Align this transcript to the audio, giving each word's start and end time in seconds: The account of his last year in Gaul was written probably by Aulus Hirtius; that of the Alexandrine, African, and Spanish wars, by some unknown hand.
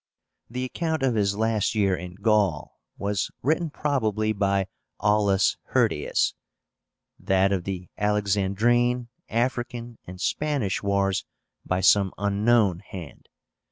The 0.49 0.63
account 0.63 1.03
of 1.03 1.13
his 1.13 1.35
last 1.35 1.75
year 1.75 1.95
in 1.95 2.15
Gaul 2.15 2.79
was 2.97 3.29
written 3.43 3.69
probably 3.69 4.33
by 4.33 4.65
Aulus 4.99 5.57
Hirtius; 5.75 6.33
that 7.19 7.51
of 7.51 7.65
the 7.65 7.87
Alexandrine, 7.99 9.09
African, 9.29 9.99
and 10.07 10.19
Spanish 10.19 10.81
wars, 10.81 11.23
by 11.63 11.81
some 11.81 12.13
unknown 12.17 12.79
hand. 12.79 13.29